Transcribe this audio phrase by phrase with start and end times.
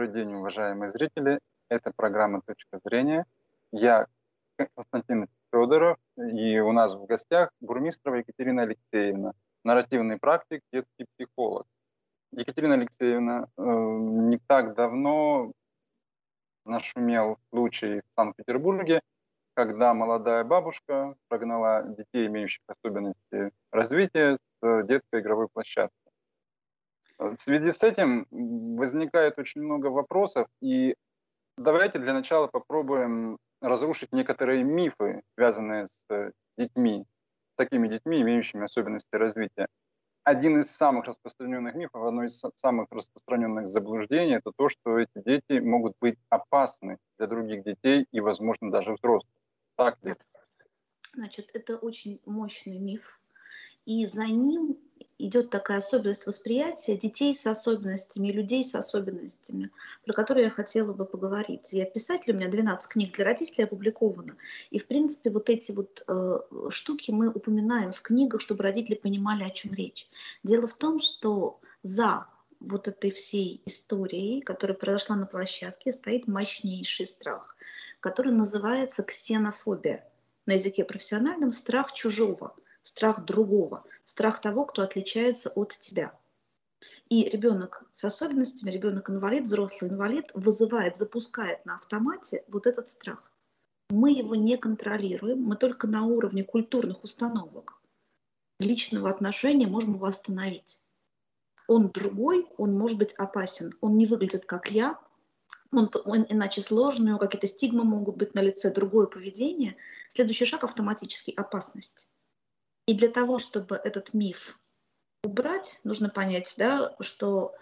[0.00, 1.40] Добрый день, уважаемые зрители.
[1.68, 3.26] Это программа «Точка зрения».
[3.70, 4.06] Я
[4.56, 11.66] Константин Федоров, и у нас в гостях Бурмистрова Екатерина Алексеевна, нарративный практик, детский психолог.
[12.32, 15.52] Екатерина Алексеевна, э, не так давно
[16.64, 19.02] нашумел случай в Санкт-Петербурге,
[19.52, 25.99] когда молодая бабушка прогнала детей, имеющих особенности развития, с детской игровой площадки.
[27.20, 30.94] В связи с этим возникает очень много вопросов, и
[31.58, 36.02] давайте для начала попробуем разрушить некоторые мифы, связанные с
[36.56, 37.04] детьми,
[37.52, 39.66] с такими детьми, имеющими особенности развития.
[40.24, 45.58] Один из самых распространенных мифов, одно из самых распространенных заблуждений, это то, что эти дети
[45.58, 49.34] могут быть опасны для других детей и, возможно, даже взрослых.
[49.76, 50.14] Так ли?
[51.12, 53.20] Значит, это очень мощный миф,
[53.84, 54.78] и за ним
[55.26, 59.70] идет такая особенность восприятия детей с особенностями, людей с особенностями,
[60.04, 61.72] про которые я хотела бы поговорить.
[61.72, 64.36] Я писатель, у меня 12 книг для родителей опубликовано.
[64.70, 69.44] И, в принципе, вот эти вот э, штуки мы упоминаем в книгах, чтобы родители понимали,
[69.44, 70.08] о чем речь.
[70.42, 72.26] Дело в том, что за
[72.60, 77.56] вот этой всей историей, которая произошла на площадке, стоит мощнейший страх,
[78.00, 80.06] который называется ксенофобия.
[80.46, 86.18] На языке профессиональном страх чужого– страх другого, страх того, кто отличается от тебя.
[87.08, 93.30] И ребенок с особенностями, ребенок-инвалид, взрослый инвалид вызывает, запускает на автомате вот этот страх.
[93.90, 97.80] Мы его не контролируем, мы только на уровне культурных установок
[98.60, 100.80] личного отношения можем его остановить.
[101.66, 104.98] Он другой, он может быть опасен, он не выглядит как я,
[105.72, 109.76] он, он иначе сложный, у него какие-то стигмы могут быть на лице, другое поведение.
[110.08, 112.08] Следующий шаг автоматически опасность.
[112.90, 114.58] И для того, чтобы этот миф
[115.22, 117.54] убрать, нужно понять, да, что,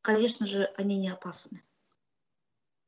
[0.00, 1.62] конечно же, они не опасны.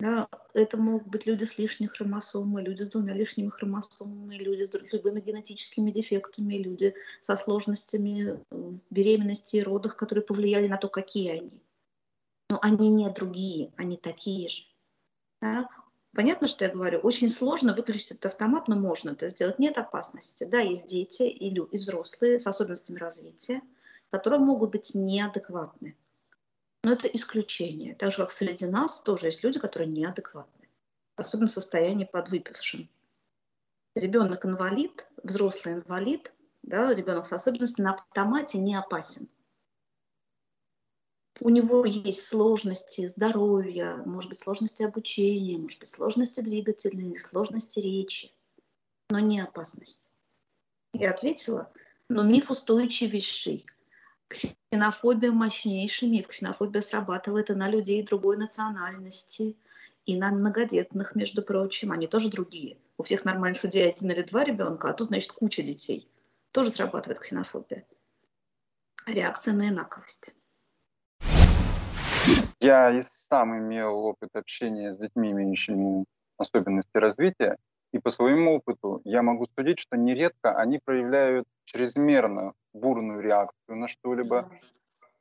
[0.00, 4.72] Да, это могут быть люди с лишней хромосомой, люди с двумя лишними хромосомами, люди с
[4.90, 8.42] любыми генетическими дефектами, люди со сложностями
[8.88, 11.62] беременности и родах, которые повлияли на то, какие они.
[12.48, 14.62] Но они не другие, они такие же.
[15.42, 15.68] Да?
[16.16, 19.58] Понятно, что я говорю, очень сложно выключить этот автомат, но можно это сделать.
[19.58, 20.44] Нет опасности.
[20.44, 23.60] Да, есть дети и, и взрослые с особенностями развития,
[24.08, 25.94] которые могут быть неадекватны.
[26.84, 27.94] Но это исключение.
[27.94, 30.68] Так же, как среди нас тоже есть люди, которые неадекватны.
[31.16, 32.88] Особенно в состоянии подвыпившим.
[33.94, 36.32] Ребенок инвалид, взрослый инвалид,
[36.62, 39.28] да, ребенок с особенностями на автомате не опасен
[41.40, 48.32] у него есть сложности здоровья, может быть, сложности обучения, может быть, сложности двигательные, сложности речи,
[49.10, 50.10] но не опасность.
[50.92, 51.70] Я ответила,
[52.08, 53.66] но миф устойчивейший.
[54.28, 56.28] Ксенофобия мощнейший миф.
[56.28, 59.56] Ксенофобия срабатывает и на людей другой национальности,
[60.04, 61.92] и на многодетных, между прочим.
[61.92, 62.78] Они тоже другие.
[62.96, 66.08] У всех нормальных людей один или два ребенка, а тут, значит, куча детей.
[66.52, 67.86] Тоже срабатывает ксенофобия.
[69.04, 70.34] Реакция на инаковость.
[72.60, 76.04] Я и сам имел опыт общения с детьми, имеющими
[76.38, 77.56] особенности развития,
[77.92, 83.88] и по своему опыту я могу судить, что нередко они проявляют чрезмерно бурную реакцию на
[83.88, 84.50] что-либо,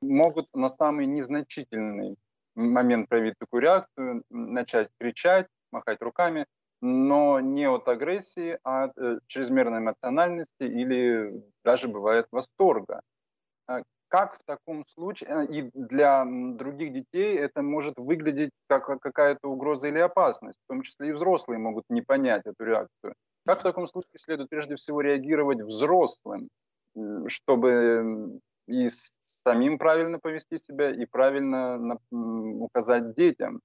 [0.02, 2.18] могут на самый незначительный
[2.56, 6.46] момент проявить такую реакцию, начать кричать, махать руками,
[6.82, 13.02] но не от агрессии, а от э, чрезмерной эмоциональности или даже бывает восторга.
[14.08, 19.88] Как в таком случае, э, и для других детей это может выглядеть как какая-то угроза
[19.88, 23.16] или опасность, в том числе и взрослые могут не понять эту реакцию.
[23.46, 26.50] Как в таком случае следует прежде всего реагировать взрослым,
[27.28, 33.62] чтобы и самим правильно повести себя, и правильно указать детям,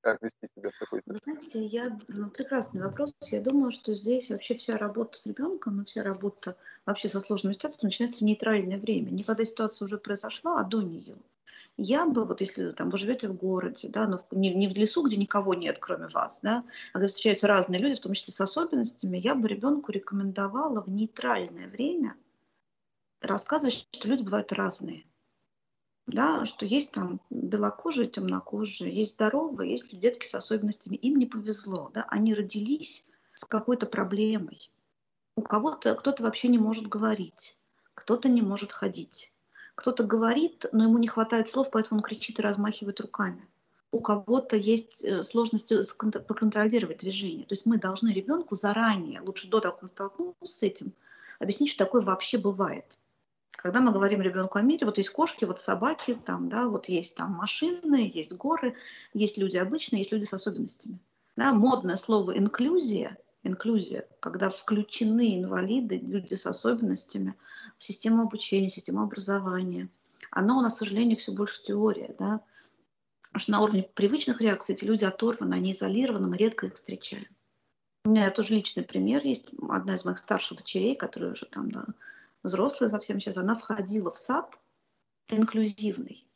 [0.00, 3.14] как вести себя в такой Вы знаете, я, ну, прекрасный вопрос.
[3.30, 6.56] Я думаю, что здесь вообще вся работа с ребенком и вся работа
[6.86, 9.10] вообще со сложными ситуациями начинается в нейтральное время.
[9.10, 11.16] Не когда ситуация уже произошла, а до нее.
[11.76, 15.02] Я бы, вот если там вы живете в городе, да, но не, не в лесу,
[15.06, 18.40] где никого нет, кроме вас, да, а где встречаются разные люди, в том числе с
[18.40, 22.16] особенностями, я бы ребенку рекомендовала в нейтральное время
[23.22, 25.04] рассказывать, что люди бывают разные
[26.06, 30.96] да, что есть там белокожие, темнокожие, есть здоровые, есть детки с особенностями.
[30.96, 34.70] Им не повезло, да, они родились с какой-то проблемой.
[35.36, 37.58] У кого-то кто-то вообще не может говорить,
[37.94, 39.32] кто-то не может ходить,
[39.74, 43.48] кто-то говорит, но ему не хватает слов, поэтому он кричит и размахивает руками.
[43.92, 45.80] У кого-то есть э, сложности
[46.26, 47.44] проконтролировать движение.
[47.46, 50.92] То есть мы должны ребенку заранее, лучше до того, как он столкнулся с этим,
[51.38, 52.98] объяснить, что такое вообще бывает
[53.62, 57.14] Когда мы говорим ребенку о мире, вот есть кошки, вот собаки, там, да, вот есть
[57.14, 58.74] там машины, есть горы,
[59.12, 60.98] есть люди обычные, есть люди с особенностями.
[61.36, 67.34] Да, модное слово инклюзия, инклюзия, когда включены инвалиды, люди с особенностями
[67.76, 69.90] в систему обучения, систему образования.
[70.30, 72.40] Оно у нас, к сожалению, все больше теория, да,
[73.24, 77.26] Потому что на уровне привычных реакций эти люди оторваны, они изолированы, мы редко их встречаем.
[78.06, 79.50] У меня тоже личный пример есть.
[79.68, 81.84] Одна из моих старших дочерей, которая уже там да,
[82.42, 84.58] взрослая совсем сейчас, она входила в сад
[85.28, 86.26] инклюзивный.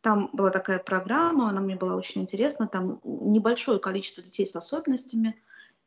[0.00, 2.68] Там была такая программа, она мне была очень интересна.
[2.68, 5.40] Там небольшое количество детей с особенностями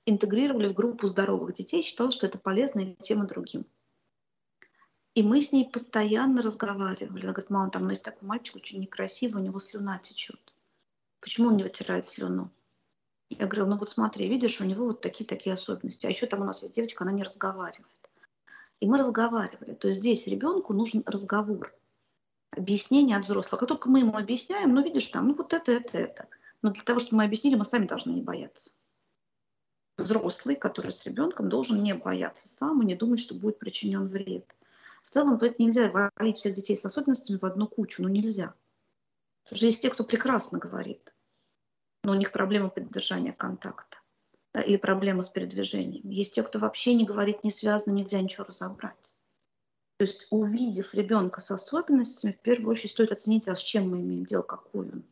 [0.06, 3.66] интегрировали в группу здоровых детей, считала, что это полезно и тем и другим.
[5.14, 7.24] И мы с ней постоянно разговаривали.
[7.24, 10.54] Она говорит, мама, там есть такой мальчик очень некрасивый, у него слюна течет.
[11.20, 12.52] Почему он не вытирает слюну?
[13.30, 16.06] Я говорю, ну вот смотри, видишь, у него вот такие-такие особенности.
[16.06, 17.97] А еще там у нас есть девочка, она не разговаривает.
[18.80, 19.74] И мы разговаривали.
[19.74, 21.74] То есть здесь ребенку нужен разговор,
[22.52, 23.60] объяснение от взрослого.
[23.60, 26.28] Как только мы ему объясняем, ну видишь там, ну вот это, это, это.
[26.62, 28.72] Но для того, чтобы мы объяснили, мы сами должны не бояться.
[29.98, 34.56] Взрослый, который с ребенком, должен не бояться сам и не думать, что будет причинен вред.
[35.04, 38.54] В целом, поэтому нельзя валить всех детей с особенностями в одну кучу, ну нельзя.
[39.44, 41.16] Потому что есть те, кто прекрасно говорит,
[42.04, 43.97] но у них проблема поддержания контакта
[44.62, 46.10] или проблема с передвижением.
[46.10, 49.14] Есть те, кто вообще не говорит, не связано, нельзя ничего разобрать.
[49.98, 54.02] То есть, увидев ребенка с особенностями, в первую очередь стоит оценить, а с чем мы
[54.02, 55.04] имеем дело, он.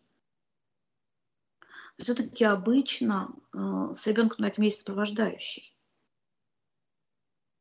[1.97, 5.75] Все-таки обычно э, с ребенком на этом есть сопровождающий.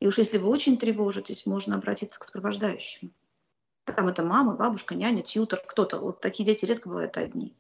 [0.00, 3.10] И уж если вы очень тревожитесь, можно обратиться к сопровождающему.
[3.84, 5.98] Там это мама, бабушка, няня, тьютер, кто-то.
[5.98, 7.56] Вот такие дети редко бывают одни.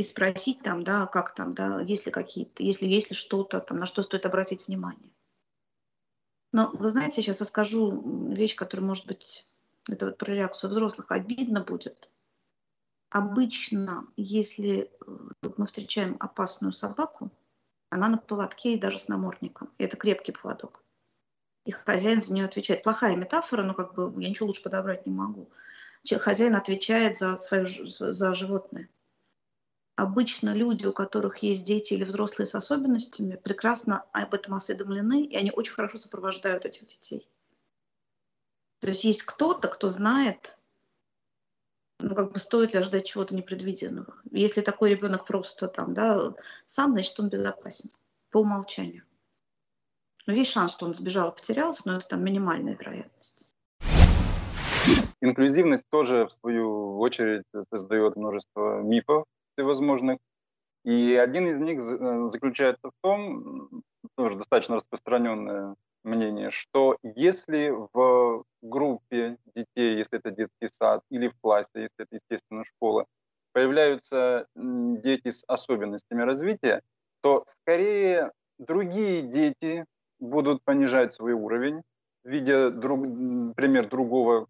[0.00, 3.76] И спросить там, да, как там, да, есть ли какие-то, если есть ли что-то, там,
[3.76, 5.12] на что стоит обратить внимание.
[6.52, 9.46] Но вы знаете, сейчас я скажу вещь, которая, может быть,
[9.90, 12.10] это вот про реакцию взрослых, обидно будет.
[13.10, 17.30] Обычно, если э, мы встречаем опасную собаку,
[17.90, 19.70] она на поводке и даже с намордником.
[19.76, 20.82] И это крепкий поводок.
[21.66, 22.84] И хозяин за нее отвечает.
[22.84, 25.50] Плохая метафора, но как бы я ничего лучше подобрать не могу.
[26.10, 28.88] Хозяин отвечает за, свое, за животное.
[30.00, 35.36] Обычно люди, у которых есть дети или взрослые с особенностями, прекрасно об этом осведомлены, и
[35.36, 37.28] они очень хорошо сопровождают этих детей.
[38.80, 40.56] То есть есть кто-то, кто знает,
[41.98, 44.14] ну, как бы стоит ли ожидать чего-то непредвиденного.
[44.30, 46.32] Если такой ребенок просто там, да,
[46.64, 47.90] сам, значит, он безопасен
[48.30, 49.04] по умолчанию.
[50.24, 53.50] Но есть шанс, что он сбежал потерялся, но это там минимальная вероятность.
[55.20, 59.26] Инклюзивность тоже, в свою очередь, создает множество мифов
[59.60, 60.18] всевозможных.
[60.84, 63.82] И один из них э, заключается в том,
[64.16, 65.74] тоже достаточно распространенное
[66.04, 72.16] мнение, что если в группе детей, если это детский сад, или в классе, если это,
[72.16, 73.04] естественно, школа,
[73.52, 76.80] появляются дети с особенностями развития,
[77.20, 79.84] то скорее другие дети
[80.18, 81.82] будут понижать свой уровень,
[82.24, 83.00] видя друг,
[83.54, 84.46] пример другого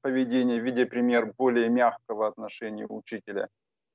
[0.00, 3.48] поведения, видя пример более мягкого отношения учителя,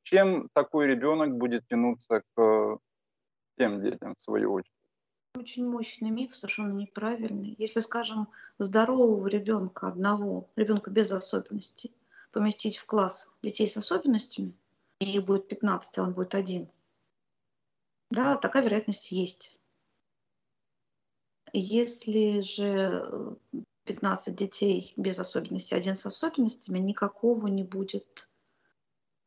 [0.04, 2.80] чем такой ребенок будет тянуться к
[3.58, 4.74] тем детям, в свою очередь.
[5.38, 7.56] Очень мощный миф, совершенно неправильный.
[7.58, 8.28] Если, скажем,
[8.60, 11.92] здорового ребенка одного, ребенка без особенностей,
[12.32, 14.54] поместить в класс детей с особенностями,
[15.00, 16.70] и их будет 15, а он будет один,
[18.12, 19.58] да, такая вероятность есть.
[21.54, 23.38] Если же
[23.86, 28.30] 15 детей без особенностей, один с особенностями, никакого не будет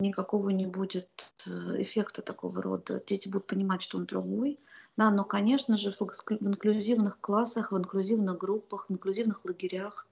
[0.09, 1.09] никакого не будет
[1.47, 3.03] э, эффекта такого рода.
[3.07, 4.61] Дети будут понимать, что он другой,
[4.97, 10.07] да, но, конечно же, в инклюзивных классах, в инклюзивных группах, в инклюзивных лагерях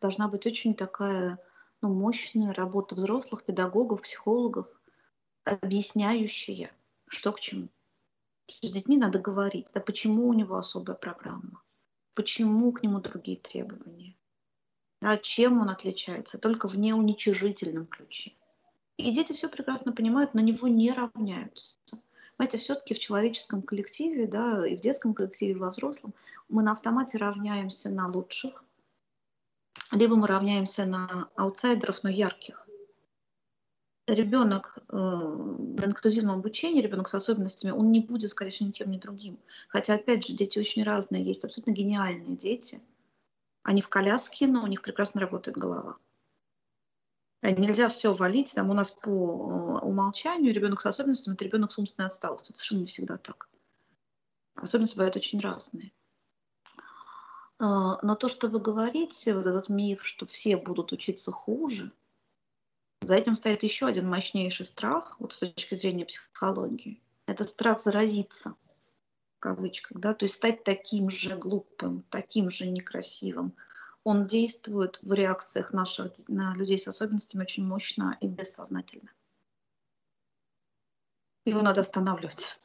[0.00, 1.38] должна быть очень такая
[1.82, 4.66] ну, мощная работа взрослых, педагогов, психологов,
[5.44, 6.70] объясняющая,
[7.08, 7.68] что к чему.
[8.62, 11.62] С детьми надо говорить, да почему у него особая программа,
[12.14, 14.16] почему к нему другие требования,
[15.00, 18.32] да, чем он отличается, только в неуничижительном ключе.
[19.00, 21.76] И дети все прекрасно понимают, на него не равняются.
[22.36, 26.14] Понимаете, все-таки в человеческом коллективе, да, и в детском коллективе, и во взрослом,
[26.48, 28.64] мы на автомате равняемся на лучших,
[29.92, 32.66] либо мы равняемся на аутсайдеров, но ярких.
[34.06, 38.90] Ребенок э, на инклюзивном обучении, ребенок с особенностями, он не будет, скорее всего, ни тем,
[38.90, 39.38] ни другим.
[39.68, 41.22] Хотя, опять же, дети очень разные.
[41.22, 42.80] Есть абсолютно гениальные дети.
[43.62, 45.96] Они в коляске, но у них прекрасно работает голова.
[47.42, 48.54] Э, нельзя все валить.
[48.54, 52.52] Там у нас по э, умолчанию ребенок с особенностями– это ребенок с умственной отсталостью.
[52.52, 53.48] Это совершенно не всегда так.
[54.54, 55.92] Особенности бывают очень разные.
[57.58, 61.92] А, но то, что вы говорите, вот этот миф, что все будут учиться хуже,
[63.02, 67.02] за этим стоит еще один мощнейший страх, вот с точки зрения психологии.
[67.26, 68.54] Это страх заразиться,
[69.36, 73.54] в кавычках, да, то есть стать таким же глупым, таким же некрасивым.
[74.04, 79.10] Он действует в реакциях наших на людей с особенностями очень мощно и бессознательно.
[81.44, 82.58] Его надо останавливать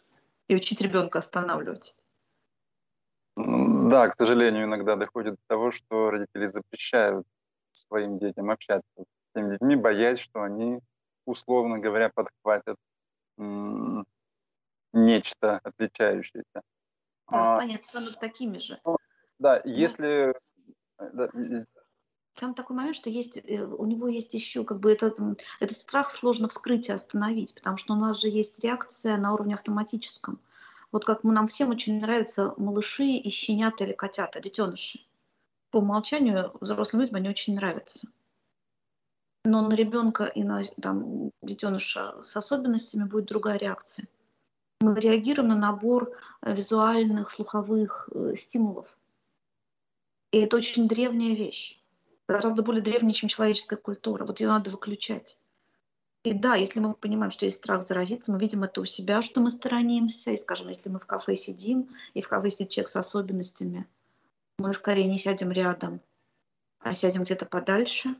[0.47, 1.95] и учить ребенка останавливать.
[3.35, 7.27] Да, к сожалению, иногда доходит до того, что родители запрещают
[7.73, 10.79] своим детям общаться с теми детьми, боясь, что они,
[11.25, 12.77] условно говоря, подхватят
[14.93, 16.45] нечто отличающееся.
[16.53, 16.61] Да,
[17.27, 18.79] а, станет, такими же.
[18.85, 18.97] Ну,
[19.39, 20.33] да, если...
[22.35, 25.19] Там такой момент, что есть, э, у него есть еще, как бы этот,
[25.61, 29.55] этот страх сложно вскрыть и остановить, потому что у нас же есть реакция на уровне
[29.55, 30.39] автоматическом.
[30.91, 34.99] Вот как мы, нам всем очень нравятся малыши и щенята или котята, детеныши.
[35.71, 38.07] По умолчанию взрослым людям они очень нравятся.
[39.45, 44.07] Но на ребенка и на там, детеныша с особенностями будет другая реакция.
[44.81, 46.11] Мы реагируем на набор
[46.41, 48.97] э, визуальных, слуховых э, стимулов.
[50.35, 51.79] И это очень древняя вещь.
[52.27, 54.25] Гораздо более древняя, чем человеческая культура.
[54.25, 55.39] Вот ее надо выключать.
[56.23, 59.39] И да, если мы понимаем, что есть страх заразиться, мы видим это у себя, что
[59.39, 60.31] мы сторонимся.
[60.31, 63.87] И, скажем, если мы в кафе сидим, и в кафе сидит человек с особенностями,
[64.57, 66.01] мы скорее не сядем рядом,
[66.79, 68.13] а сядем где-то подальше.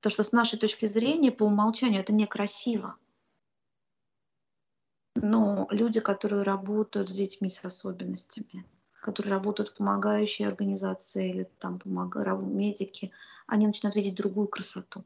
[0.00, 2.96] То, что с нашей точки зрения, по умолчанию, это некрасиво.
[5.14, 8.66] Но люди, которые работают с детьми с особенностями,
[9.06, 13.12] которые работают в помогающей организации или там помогают медики,
[13.46, 15.04] они начинают видеть другую красоту.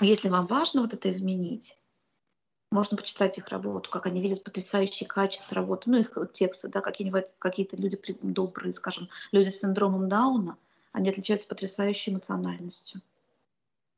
[0.00, 1.76] Если вам важно вот это изменить,
[2.70, 7.26] можно почитать их работу, как они видят потрясающие качества работы, ну, их тексты, да, какие-нибудь
[7.40, 10.56] какие-то люди добрые, скажем, люди с синдромом Дауна,
[10.92, 13.02] они отличаются потрясающей эмоциональностью.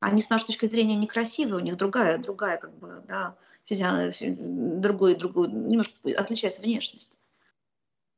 [0.01, 4.13] Они с нашей точки зрения некрасивые, у них другая, другая, как бы, да, физио...
[4.81, 7.19] другой, другой, немножко отличается внешность.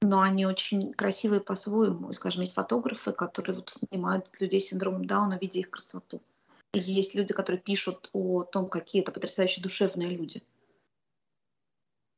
[0.02, 2.10] Но они очень красивые по-своему.
[2.10, 6.20] И, скажем, есть фотографы, которые вот снимают людей с синдромом Дауна, видя их красоту
[6.78, 10.42] есть люди, которые пишут о том, какие это потрясающие душевные люди.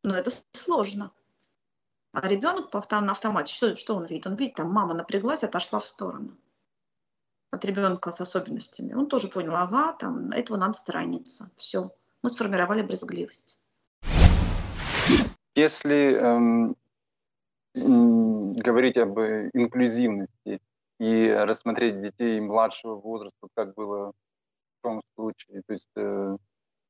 [0.03, 1.13] Но это сложно.
[2.13, 4.27] А ребенок на автомате, что, что он видит?
[4.27, 6.37] Он видит, там мама напряглась, отошла в сторону
[7.51, 8.93] от ребенка с особенностями.
[8.93, 11.51] Он тоже понял, ага, там этого надо сторониться.
[11.57, 13.59] Все, мы сформировали брезгливость.
[15.55, 16.77] Если эм,
[17.83, 20.61] говорить об инклюзивности
[21.01, 24.13] и рассмотреть детей младшего возраста, как было
[24.79, 26.37] в том случае, то есть э,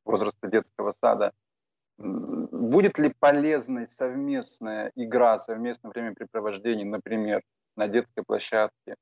[0.04, 1.32] возраста детского сада,
[1.98, 7.42] будет ли полезной совместная игра, совместное времяпрепровождение, например,
[7.76, 8.94] на детской площадке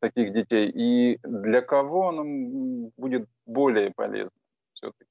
[0.00, 4.36] таких детей, и для кого оно будет более полезно
[4.74, 5.10] все-таки?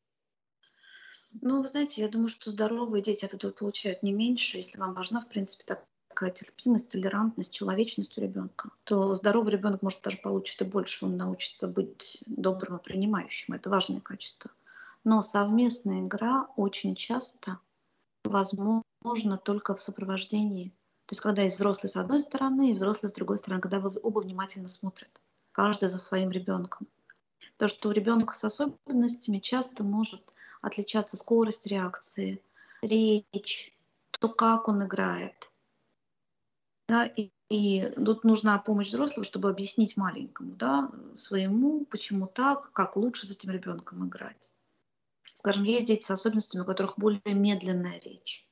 [1.42, 4.94] Ну, вы знаете, я думаю, что здоровые дети от этого получают не меньше, если вам
[4.94, 10.18] важна, в принципе, так, такая терпимость, толерантность, человечность у ребенка, то здоровый ребенок может даже
[10.18, 13.54] получить и больше, он научится быть добрым и принимающим.
[13.54, 14.52] Это важное качество.
[15.04, 17.60] Но совместная игра очень часто
[18.24, 20.70] возможна только в сопровождении.
[21.06, 23.98] То есть когда есть взрослый с одной стороны и взрослый с другой стороны, когда вы
[24.02, 25.10] оба внимательно смотрят,
[25.52, 26.88] каждый за своим ребенком.
[27.58, 30.34] То, что у ребенка с особенностями часто может
[30.68, 32.42] отличаться скорость реакции,
[32.82, 33.74] речь,
[34.12, 35.52] то, как он играет,
[36.88, 42.96] да, и, и тут нужна помощь взрослого, чтобы объяснить маленькому, да, своему, почему так, как
[42.96, 44.54] лучше с этим ребенком играть.
[45.34, 48.48] Скажем, есть дети с особенностями, у которых более медленная речь.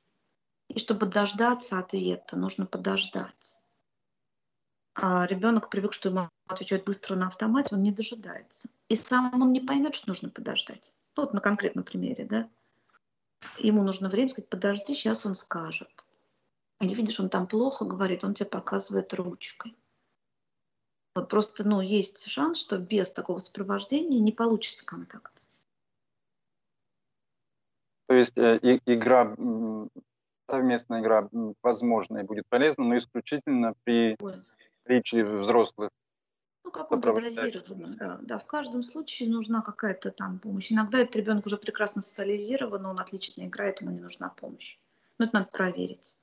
[0.68, 3.58] И чтобы дождаться ответа, нужно подождать.
[4.94, 8.68] А ребенок привык, что ему отвечают быстро на автомате, он не дожидается.
[8.88, 10.94] И сам он не поймет, что нужно подождать.
[11.16, 12.48] Ну, вот на конкретном примере, да.
[13.58, 16.04] Ему нужно время сказать, подожди, сейчас он скажет.
[16.80, 19.74] Или видишь, он там плохо говорит, он тебе показывает ручкой.
[21.14, 25.42] Вот просто, ну, есть шанс, что без такого сопровождения не получится контакт.
[28.06, 29.34] То есть э, и, игра,
[30.48, 31.28] совместная игра,
[31.62, 34.16] возможно, и будет полезна, но исключительно при
[34.84, 35.90] речи взрослых.
[36.66, 38.18] Ну, каком-то дозированном, да.
[38.22, 40.72] Да, в каждом случае нужна какая-то там помощь.
[40.72, 44.80] Иногда этот ребенок уже прекрасно социализирован, он отлично играет, ему не нужна помощь.
[45.18, 46.18] Но это надо проверить.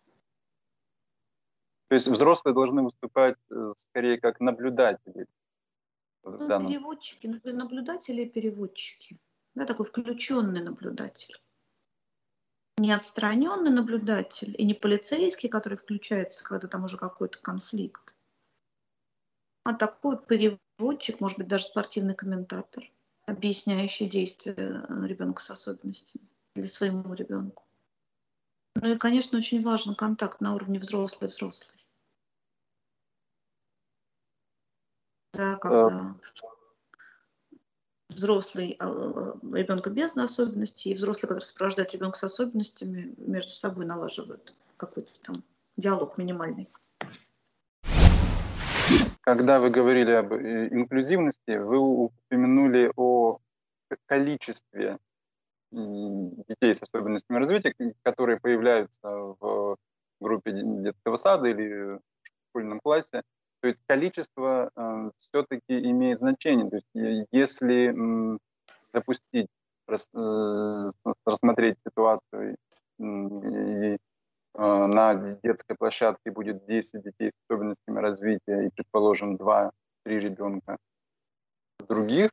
[1.87, 5.27] То есть взрослые должны выступать э, скорее как наблюдатели.
[6.23, 6.67] Ну, данном...
[6.67, 9.17] Переводчики, наблюдатели и переводчики.
[9.55, 11.41] Да, такой включенный наблюдатель.
[12.77, 18.17] не отстраненный наблюдатель и не полицейский, который включается, когда там уже какой-то конфликт,
[19.63, 22.83] а такой переводчик, может быть, даже спортивный комментатор,
[23.25, 27.63] объясняющий действия ребенка с особенностями или своему ребенку.
[28.75, 31.77] Ну и, конечно, очень важен контакт на уровне взрослый-взрослый.
[35.33, 36.15] Да, когда
[38.09, 43.85] взрослый а, а, ребенка без особенностей и взрослый, который сопровождает ребенка с особенностями, между собой
[43.85, 45.43] налаживают какой-то там
[45.77, 46.69] диалог минимальный.
[49.21, 53.39] Когда вы говорили об э, инклюзивности, вы упомянули о
[54.05, 54.97] количестве
[55.71, 57.73] детей с особенностями развития,
[58.03, 59.09] которые появляются
[59.39, 59.77] в
[60.19, 62.01] группе детского сада или в
[62.49, 63.23] школьном классе.
[63.61, 66.69] То есть количество э, все-таки имеет значение.
[66.69, 68.37] То есть если э,
[68.91, 69.47] допустить,
[69.87, 70.89] рас, э,
[71.25, 72.57] рассмотреть ситуацию
[72.99, 73.97] и э,
[74.55, 79.71] на детской площадке будет 10 детей с особенностями развития и, предположим, 2-3
[80.05, 80.77] ребенка
[81.87, 82.29] других,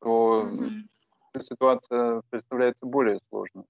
[0.00, 1.40] то mm-hmm.
[1.40, 3.64] ситуация представляется более сложной.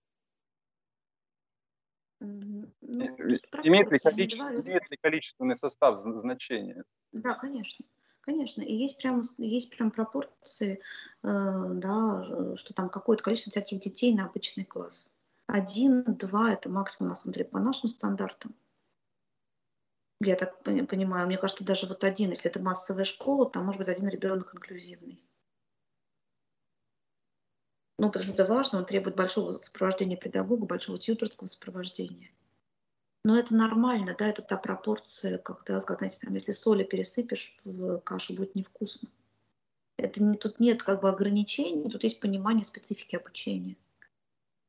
[2.21, 6.83] Ну, имеет, ли количество, имеет ли количественный состав значение?
[7.13, 7.85] Да, конечно.
[8.23, 10.81] Конечно, и есть прям, есть прям пропорции,
[11.23, 11.29] э,
[11.75, 15.13] да, что там какое-то количество таких детей на обычный класс.
[15.47, 18.55] Один, два– это максимум, на самом деле, по нашим стандартам.
[20.21, 23.89] Я так понимаю, мне кажется, даже вот один, если это массовая школа, там может быть
[23.89, 25.23] один ребенок инклюзивный.
[27.99, 32.31] Ну, потому что это важно, он требует большого сопровождения педагога, большого тьюторского сопровождения.
[33.25, 38.35] Но это нормально, да, это та пропорция, когда, знаете, там, если соли пересыпешь в кашу,
[38.35, 39.09] будет невкусно.
[39.97, 43.77] Это не, тут нет как бы ограничений, тут есть понимание специфики обучения.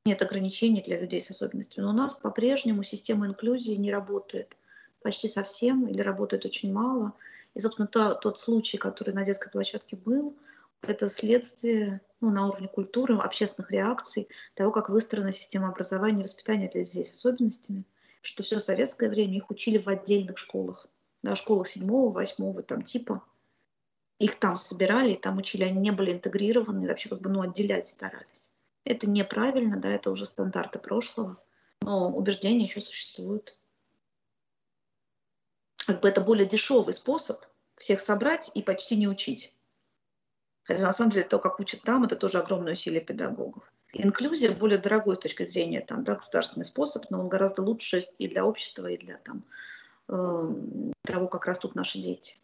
[0.07, 1.83] Нет ограничений для людей с особенностями.
[1.83, 4.55] Но у нас по-прежнему система инклюзии не работает
[5.01, 7.11] почти совсем или работает очень мало.
[7.55, 10.33] И, собственно, то, тот случай, который на детской площадке был,
[10.81, 16.69] это следствие ну, на уровне культуры, общественных реакций, того, как выстроена система образования и воспитания
[16.69, 17.83] для детей с особенностями,
[18.21, 20.87] что все советское время их учили в отдельных школах,
[21.21, 23.21] да, школах седьмого, восьмого там типа.
[24.19, 28.53] Их там собирали, там учили, они не были интегрированы, вообще как бы ну, отделять старались.
[28.87, 31.43] Это неправильно, да, это уже стандарты прошлого,
[31.81, 33.59] но убеждения еще существуют.
[35.85, 37.43] Как бы это более дешевый способ
[37.75, 39.53] всех собрать и почти не учить.
[40.63, 43.69] Хотя на самом деле то, как учат там, это тоже огромное усилие педагогов.
[43.91, 48.29] Инклюзия более дорогой с точки зрения там, да, государственный способ, но он гораздо лучше и
[48.29, 49.43] для общества, и для там,
[50.07, 50.55] э,
[51.03, 52.37] того, как растут наши дети.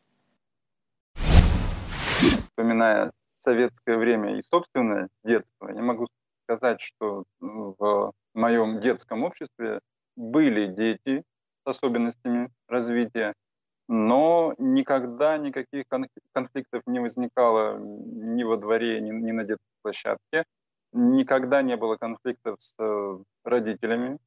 [2.49, 6.07] Вспоминая советское время и собственное детство, я могу
[6.43, 9.79] сказать, что в моем детском обществе
[10.15, 11.23] были дети
[11.65, 13.33] с особенностями развития,
[13.87, 15.85] но никогда никаких
[16.33, 20.45] конфликтов не возникало ни во дворе, ни, ни на детской площадке.
[20.93, 24.19] Никогда не было конфликтов с э, родителями,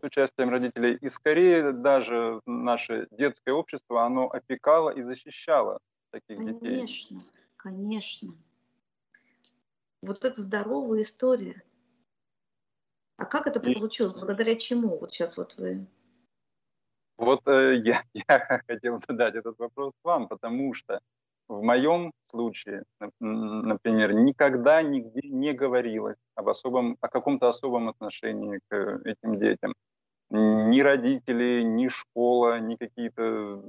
[0.00, 0.98] с участием родителей.
[1.00, 5.78] И скорее даже наше детское общество, оно опекало и защищало
[6.10, 6.76] таких конечно, детей.
[6.76, 7.20] Конечно,
[7.56, 8.34] конечно.
[10.04, 11.62] Вот это здоровая история.
[13.16, 14.12] А как это получилось?
[14.14, 14.98] Благодаря чему?
[14.98, 15.86] Вот сейчас вот вы
[17.16, 21.00] вот э, я, я хотел задать этот вопрос вам, потому что
[21.48, 22.84] в моем случае,
[23.20, 29.74] например, никогда нигде не говорилось об особом, о каком-то особом отношении к этим детям.
[30.30, 33.62] Ни родители, ни школа, ни какие-то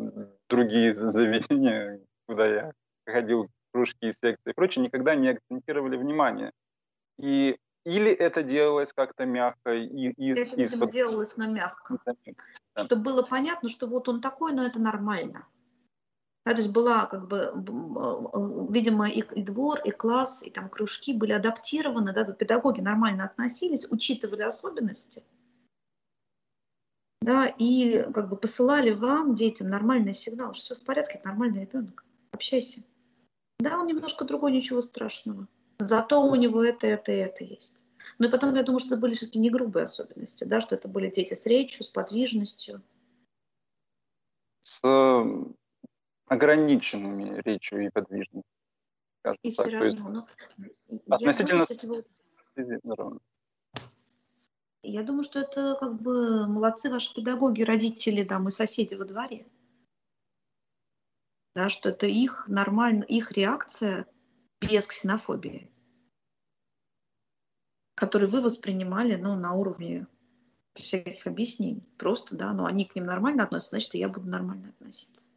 [0.50, 2.72] другие заведения, куда я
[3.06, 6.52] ходил, кружки, секции и прочее, никогда не акцентировали внимание.
[7.20, 9.74] И или это делалось как-то мягко?
[9.74, 12.00] И, и, это, видимо, делалось, но мягко.
[12.06, 12.86] Да.
[12.86, 15.46] Чтобы было понятно, что вот он такой, но это нормально.
[16.46, 17.52] Да, то есть была как бы,
[18.70, 23.92] видимо, и, и двор, и класс, и там кружки были адаптированы, да, педагоги нормально относились,
[23.92, 25.24] учитывали особенности,
[27.22, 31.62] да, и как бы посылали вам, детям, нормальный сигнал, что все в порядке, это нормальный
[31.62, 32.84] ребенок, общайся.
[33.60, 35.48] Да, он немножко другой, ничего страшного.
[35.80, 37.86] Зато у него это, это и это есть.
[38.20, 40.88] Ну и потом, я думаю, что это были все-таки не грубые особенности, да, что это
[40.88, 42.82] были дети с речью, с подвижностью.
[44.62, 44.82] С
[46.28, 48.44] ограниченными речью и подвижностью.
[49.42, 50.28] И все равно.
[50.88, 51.66] Но относительно...
[52.56, 53.22] Думаю,
[54.84, 59.48] я думаю, что это как бы молодцы ваши педагоги, родители, да, мы соседи во дворе.
[61.56, 64.06] Да, что это их нормально, их реакция
[64.62, 65.72] без ксенофобии.
[67.96, 70.06] которые вы воспринимали ну, на уровне
[70.74, 71.84] всяких объяснений.
[71.98, 75.30] Просто, да, но они к ним нормально относятся, значит, и я буду нормально относиться.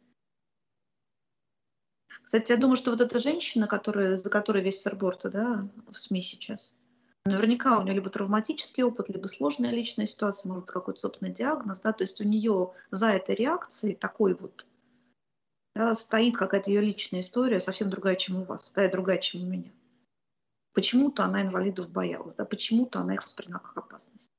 [2.21, 6.21] Кстати, я думаю, что вот эта женщина, которая, за которой весь сорборта, да, в СМИ
[6.21, 6.75] сейчас,
[7.25, 11.93] наверняка у нее либо травматический опыт, либо сложная личная ситуация, может какой-то собственный диагноз, да,
[11.93, 14.67] то есть у нее за этой реакцией такой вот
[15.79, 19.43] да, стоит какая-то ее личная история, совсем другая, чем у вас, да, и другая, чем
[19.43, 19.71] у меня.
[20.73, 24.29] Почему-то она инвалидов боялась, да, почему-то она их восприняла как опасность.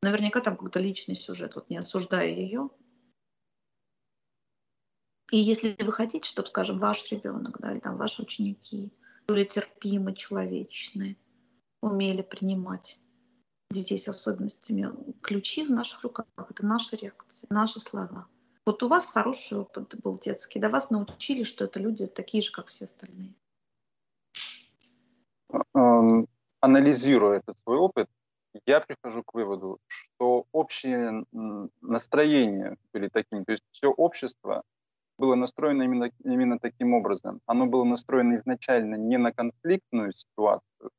[0.00, 2.70] Наверняка там какой-то личный сюжет, вот не осуждая ее.
[5.32, 8.92] И если вы хотите, чтобы, скажем, ваш ребенок, да, или там ваши ученики
[9.26, 11.16] были терпимы, человечные,
[11.82, 13.00] умели принимать
[13.72, 18.28] детей с особенностями, ключи в наших руках, это наши реакции, наши слова.
[18.66, 22.50] Вот у вас хороший опыт был детский, да вас научили, что это люди такие же,
[22.50, 23.32] как все остальные.
[26.60, 28.08] Анализируя этот свой опыт,
[28.66, 31.24] я прихожу к выводу, что общее
[31.80, 34.62] настроение были такими, то есть все общество
[35.16, 37.40] было настроено именно, именно таким образом.
[37.46, 40.90] Оно было настроено изначально не на конфликтную ситуацию,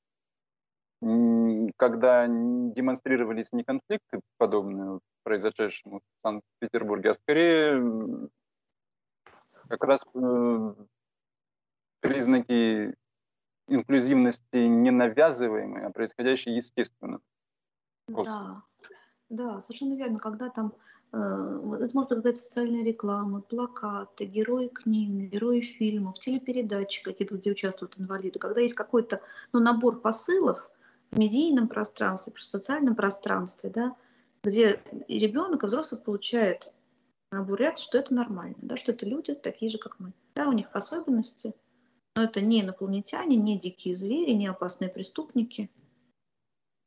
[1.76, 8.30] когда демонстрировались не конфликты, подобные произошедшему в Санкт-Петербурге, а скорее
[9.68, 10.74] как раз э,
[12.00, 12.96] признаки
[13.68, 17.20] инклюзивности не навязываемые, а происходящие естественно.
[18.08, 18.64] Да,
[19.28, 20.20] да, совершенно верно.
[20.20, 20.72] Когда там
[21.12, 27.52] э, это может быть какая-то социальная реклама, плакаты, герои книг, герои фильмов, телепередачи какие-то, где
[27.52, 28.40] участвуют инвалиды.
[28.40, 29.20] Когда есть какой-то
[29.52, 30.70] ну, набор посылов
[31.12, 33.94] в медийном пространстве, в социальном пространстве, да,
[34.44, 36.74] где и ребенок, и взрослый получает
[37.32, 40.14] набор реакций, что это нормально, да, что это люди такие же, как мы.
[40.36, 41.54] Да, у них особенности,
[42.16, 45.70] но это не инопланетяне, не дикие звери, не опасные преступники–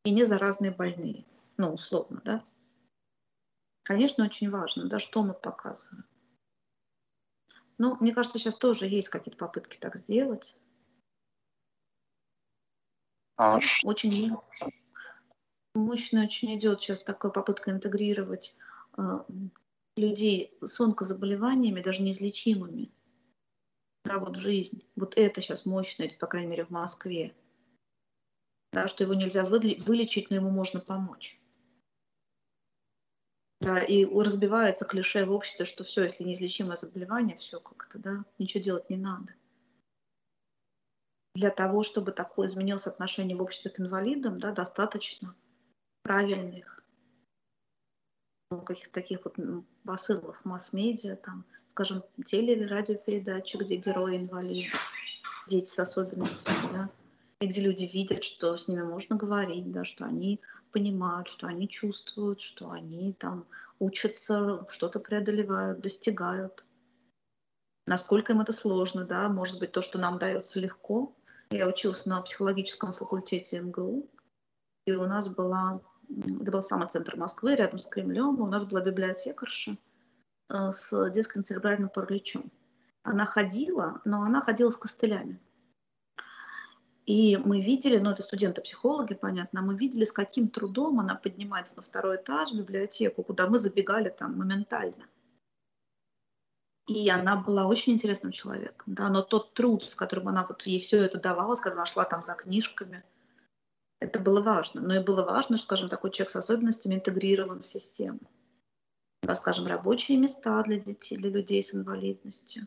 [0.05, 1.25] и не заразные больные.
[1.57, 2.45] Ну, условно, да.
[3.83, 6.05] Конечно, очень важно, да, что мы показываем.
[7.79, 10.59] Ну, мне кажется, сейчас тоже есть какие-то попытки так сделать.
[13.37, 14.11] А очень
[15.75, 18.57] мощно очень идет сейчас такая попытка интегрировать
[18.97, 19.21] э,
[19.97, 22.91] людей с онкозаболеваниями, даже неизлечимыми,
[24.05, 24.85] да, вот в жизнь.
[24.97, 27.35] Вот это сейчас мощно идет, по крайней мере, в Москве
[28.73, 31.39] да, что его нельзя вылечить, но ему можно помочь.
[33.61, 38.63] Да, и разбивается клише в обществе, что все, если неизлечимое заболевание, все как-то, да, ничего
[38.63, 39.35] делать не надо.
[41.35, 45.35] Для того, чтобы такое изменилось отношение в обществе к инвалидам, да, достаточно
[46.03, 46.81] правильных
[48.51, 49.37] ну, каких-то таких вот
[49.85, 54.69] посылов масс-медиа, там, скажем, теле- или радиопередачи, где герои инвалиды,
[55.49, 56.91] дети с особенностями, да,
[57.41, 60.41] и где люди видят, что с ними можно говорить, да, что они
[60.73, 63.47] понимают, что они чувствуют, что они там
[63.79, 66.65] учатся, что-то преодолевают, достигают.
[67.87, 71.13] Насколько им это сложно, да, может быть, то, что нам дается легко.
[71.51, 74.07] Я училась на психологическом факультете МГУ,
[74.87, 78.81] и у нас была, это был самый центр Москвы, рядом с Кремлем, у нас была
[78.81, 79.77] библиотекарша
[80.49, 82.51] э, с детским церебральным параличом.
[83.03, 85.41] Она ходила, но она ходила с костылями.
[87.07, 91.83] И мы видели, ну это студенты-психологи, понятно, мы видели, с каким трудом она поднимается на
[91.83, 95.07] второй этаж в библиотеку, куда мы забегали там моментально.
[96.87, 100.81] И она была очень интересным человеком, да, но тот труд, с которым она вот ей
[100.81, 103.05] все это давалось, когда она шла там за книжками,
[104.01, 104.81] это было важно.
[104.81, 108.21] Но и было важно, что, скажем, такой человек с особенностями интегрирован в систему.
[109.23, 112.67] Да, скажем, рабочие места для детей, для людей с инвалидностью,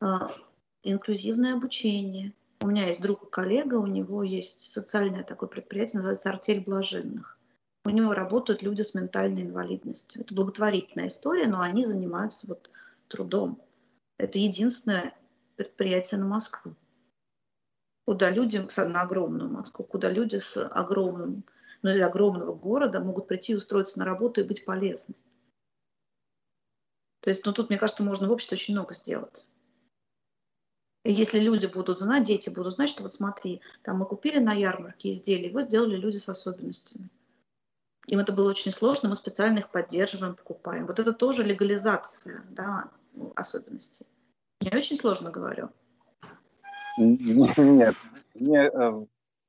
[0.00, 0.34] а,
[0.82, 6.28] инклюзивное обучение, у меня есть друг и коллега, у него есть социальное такое предприятие, называется
[6.28, 7.38] «Артель блаженных».
[7.86, 10.20] У него работают люди с ментальной инвалидностью.
[10.20, 12.70] Это благотворительная история, но они занимаются вот
[13.08, 13.58] трудом.
[14.18, 15.14] Это единственное
[15.56, 16.74] предприятие на Москву,
[18.10, 21.44] куда люди, на огромную Москву, куда люди с огромным,
[21.82, 25.14] ну, из огромного города могут прийти, устроиться на работу и быть полезны.
[27.20, 29.46] То есть, ну, тут, мне кажется, можно в обществе очень много сделать.
[31.04, 34.54] И если люди будут знать, дети будут знать, что вот смотри, там мы купили на
[34.54, 37.08] ярмарке изделия, его сделали люди с особенностями.
[38.08, 40.88] Им это было очень сложно, мы специально их поддерживаем, покупаем.
[40.88, 42.90] Вот это тоже легализация да,
[43.36, 44.06] особенностей.
[44.62, 45.70] Не очень сложно говорю.
[47.00, 47.96] Нет,
[48.34, 49.06] мне э,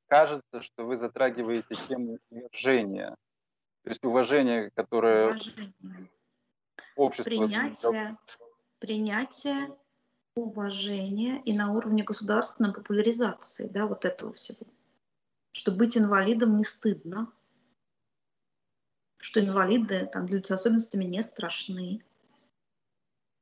[0.08, 3.16] кажется, что вы затрагиваете тему уважения.
[3.84, 5.74] То есть уважение, которое уважение.
[6.96, 7.30] общество...
[7.30, 8.18] Принятие,
[8.80, 9.78] принятие
[10.36, 14.66] уважения и на уровне государственной популяризации да, вот этого всего.
[15.52, 17.32] что быть инвалидом не стыдно,
[19.18, 22.04] что инвалиды, там, люди с особенностями не страшны,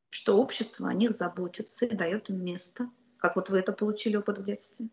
[0.10, 2.90] что общество о них заботится и дает им место.
[3.20, 4.88] Как вот вы это получили опыт в детстве?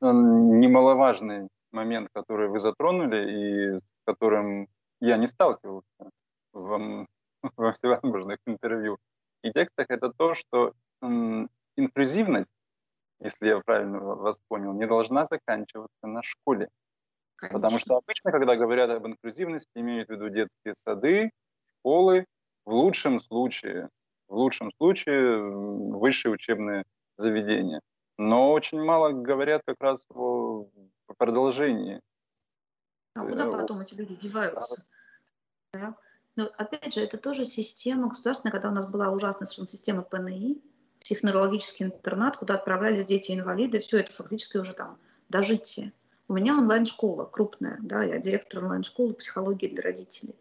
[0.00, 4.68] Немаловажный момент, который вы затронули и с которым
[5.00, 6.10] я не сталкивался
[6.52, 7.06] в,
[7.56, 8.98] во всевозможных интервью
[9.42, 10.72] и текстах, это то, что
[11.76, 12.52] инклюзивность,
[13.20, 16.68] если я правильно вас понял, не должна заканчиваться на школе.
[17.36, 17.58] Конечно.
[17.58, 21.30] Потому что обычно, когда говорят об инклюзивности, имеют в виду детские сады,
[21.80, 22.24] школы,
[22.64, 23.90] в лучшем случае,
[24.28, 26.84] в лучшем случае высшие учебные
[27.16, 27.80] заведения.
[28.16, 30.66] Но очень мало говорят как раз о
[31.18, 32.00] продолжении.
[33.14, 34.84] А куда э, потом эти люди деваются?
[35.72, 35.96] Да.
[36.36, 40.60] Но опять же, это тоже система государственная, когда у нас была ужасная система ПНИ,
[41.00, 45.92] психоневрологический интернат, куда отправлялись дети-инвалиды, все это фактически уже там дожитие.
[46.26, 50.34] У меня онлайн-школа крупная, да, я директор онлайн-школы психологии для родителей.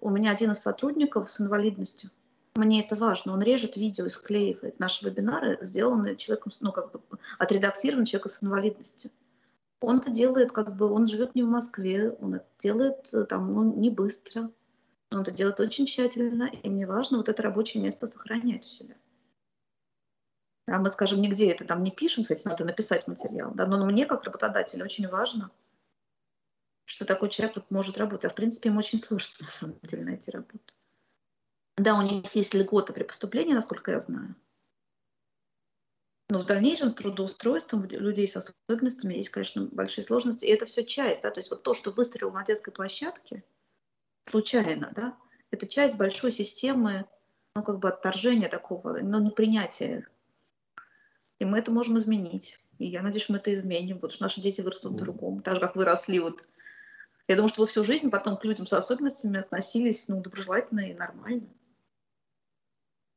[0.00, 2.10] У меня один из сотрудников с инвалидностью.
[2.56, 3.32] Мне это важно.
[3.32, 4.78] Он режет видео и склеивает.
[4.78, 7.00] Наши вебинары сделаны человеком, ну, как бы
[7.38, 9.10] отредактированы человеком с инвалидностью.
[9.80, 13.52] Он это делает, как бы, он живет не в Москве, он это делает э, там,
[13.52, 14.50] ну, не быстро.
[15.10, 18.94] Он это делает очень тщательно, и мне важно вот это рабочее место сохранять у себя.
[20.66, 23.52] А мы, скажем, нигде это там не пишем, кстати, надо написать материал.
[23.54, 23.66] Да?
[23.66, 25.50] Но мне, как работодателю, очень важно,
[26.84, 28.24] что такой человек вот может работать.
[28.24, 30.73] А в принципе, им очень сложно, на самом деле, найти работу.
[31.76, 34.36] Да, у них есть льгота при поступлении, насколько я знаю.
[36.30, 40.44] Но в дальнейшем с трудоустройством людей с особенностями есть, конечно, большие сложности.
[40.44, 43.44] И это все часть, да, то есть вот то, что выстрелил на детской площадке,
[44.24, 45.18] случайно, да,
[45.50, 47.04] это часть большой системы,
[47.54, 50.08] ну, как бы отторжения такого, но непринятия
[51.38, 52.58] и мы это можем изменить.
[52.78, 54.98] И я надеюсь, мы это изменим, потому что наши дети вырастут mm.
[54.98, 56.18] другому, так же, как вы росли.
[56.20, 56.48] Вот.
[57.28, 60.94] Я думаю, что вы всю жизнь потом к людям с особенностями относились ну, доброжелательно и
[60.94, 61.46] нормально.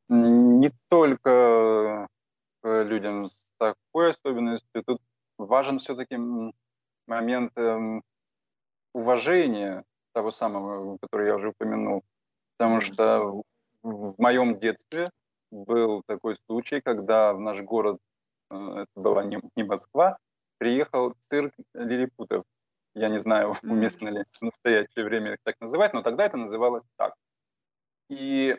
[0.09, 2.07] Не только
[2.61, 4.83] к людям с такой особенностью.
[4.83, 5.01] Тут
[5.37, 6.17] важен все-таки
[7.07, 8.03] момент эм,
[8.93, 12.03] уважения того самого, который я уже упомянул.
[12.57, 13.43] Потому что
[13.83, 15.11] в моем детстве
[15.51, 17.99] был такой случай, когда в наш город
[18.49, 20.17] Э, это была не, не Москва,
[20.57, 22.43] приехал цирк лилипутов.
[22.95, 26.85] Я не знаю, уместно ли в настоящее время их так называть, но тогда это называлось
[26.97, 27.13] так.
[28.09, 28.57] И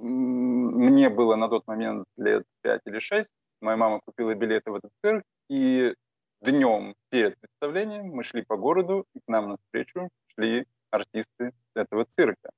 [0.00, 3.30] мне было на тот момент лет 5 или 6.
[3.60, 5.94] Моя мама купила билеты в этот цирк, и
[6.40, 12.50] днем перед представлением мы шли по городу, и к нам навстречу шли артисты этого цирка.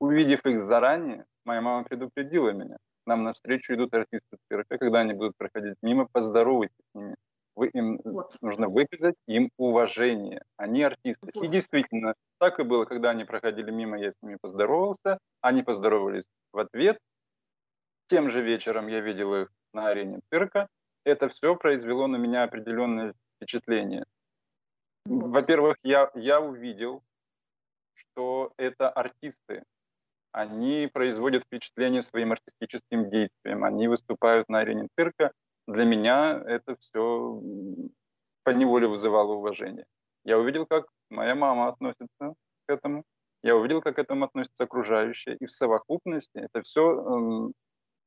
[0.00, 5.36] Увидев их заранее, моя мама предупредила меня– нам навстречу идут артисты цирка, когда они будут
[5.36, 7.16] проходить мимо, поздоровайтесь с ними.
[7.56, 8.36] Вы, им вот.
[8.40, 10.42] нужно выказать им уважение.
[10.56, 11.30] Они артисты.
[11.34, 11.44] Вот.
[11.44, 16.24] И действительно, так и было, когда они проходили мимо, я с ними поздоровался, они поздоровались
[16.54, 16.98] в ответ.
[18.06, 20.68] Тем же вечером я видел их на арене цирка.
[21.04, 24.04] Это все произвело на меня определенное впечатление.
[25.04, 27.02] Во-первых, я, я увидел,
[27.94, 29.64] что это артисты,
[30.32, 35.32] они производят впечатление своим артистическим действием, они выступают на арене цирка.
[35.66, 37.40] Для меня это все
[38.42, 39.86] по неволе вызывало уважение.
[40.24, 42.34] Я увидел, как моя мама относится
[42.66, 43.04] к этому,
[43.44, 47.52] я увидел, как к этому относятся окружающие, и в совокупности это все э,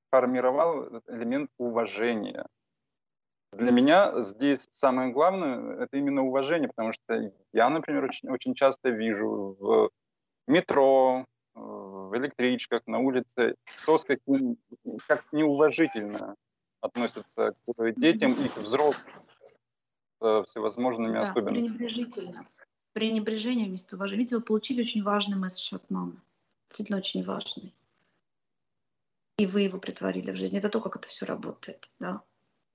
[0.10, 2.48] формировало элемент уважения.
[3.54, 8.90] Для меня здесь самое главное это именно уважение, потому что я, например, очень, очень часто
[8.90, 9.90] вижу в
[10.48, 11.24] метро,
[11.54, 14.58] в электричках, на улице, то, с каким,
[15.08, 16.36] как неуважительно
[16.82, 19.24] относятся к детям и к взрослым
[20.20, 21.68] с всевозможными да, особенностями.
[21.68, 22.44] пренебрежительно.
[22.94, 24.20] Пренебрежение вместо уважения.
[24.20, 26.20] Видите, вы получили очень важный месседж от мамы.
[26.70, 27.74] Действительно очень важный.
[29.38, 30.58] И вы его притворили в жизнь.
[30.58, 31.90] Это то, как это все работает.
[32.00, 32.24] Да?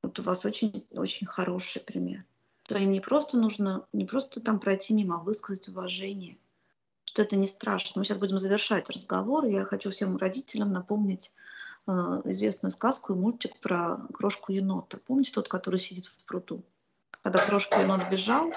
[0.03, 2.25] Вот у вас очень, очень хороший пример.
[2.65, 6.39] То им не просто нужно, не просто там пройти мимо, а высказать уважение–
[7.13, 7.99] что это не страшно.
[7.99, 9.45] Мы сейчас будем завершать разговор.
[9.45, 11.35] Я хочу всем родителям напомнить
[11.87, 11.91] э,
[12.25, 14.97] известную сказку и мультик про крошку енота.
[14.97, 16.65] Помните тот, который сидит в пруду?
[17.23, 18.51] Когда крошка енот бежал,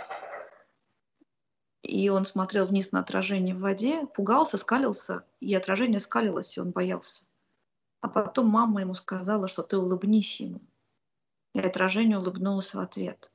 [1.85, 6.71] и он смотрел вниз на отражение в воде, пугался, скалился, и отражение скалилось, и он
[6.71, 7.23] боялся.
[8.01, 10.59] А потом мама ему сказала, что ты улыбнись ему.
[11.53, 13.31] И отражение улыбнулось в ответ.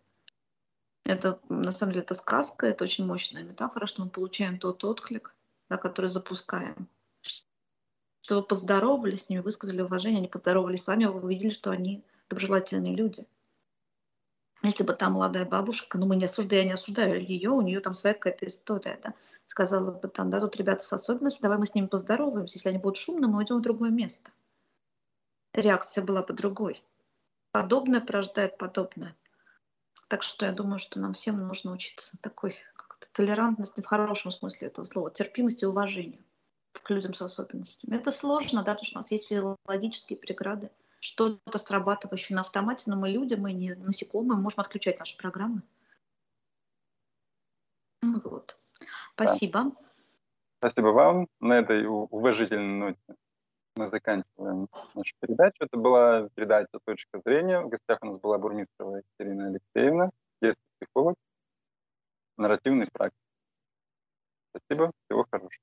[1.04, 5.34] Это, на самом деле, это сказка, это очень мощная метафора, что мы получаем тот отклик,
[5.68, 6.88] да, который запускаем.
[7.22, 12.04] Что вы поздоровались с ними, высказали уважение, они поздоровались с вами, вы увидели, что они
[12.28, 13.26] доброжелательные люди.
[14.62, 17.80] Если бы там молодая бабушка, ну мы не осуждаем, я не осуждаю ее, у нее
[17.80, 19.14] там своя какая-то история, да,
[19.46, 22.78] сказала бы там, да, тут ребята с особенностью, давай мы с ними поздороваемся, если они
[22.78, 24.30] будут шумно, мы уйдем в другое место.
[25.54, 26.84] Реакция была бы другой.
[27.52, 29.16] Подобное порождает подобное.
[30.08, 32.56] Так что я думаю, что нам всем нужно учиться такой
[33.12, 36.22] толерантности в хорошем смысле этого слова, терпимости и уважению
[36.72, 37.96] к людям с особенностями.
[37.96, 42.96] Это сложно, да, потому что у нас есть физиологические преграды, что-то срабатывающее на автомате, но
[42.96, 45.62] мы люди, мы не насекомые, мы можем отключать наши программы.
[48.02, 48.58] Ну вот.
[49.14, 49.64] Спасибо.
[49.64, 49.72] Да.
[50.58, 51.26] Спасибо вам.
[51.40, 53.16] На этой уважительной ноте
[53.76, 55.56] мы заканчиваем нашу передачу.
[55.60, 57.60] Это была передача «Точка зрения».
[57.60, 60.10] В гостях у нас была Бурмистрова Екатерина Алексеевна,
[60.42, 61.16] детский психолог,
[62.36, 63.18] нарративный практик.
[64.50, 65.62] Спасибо, всего хорошего.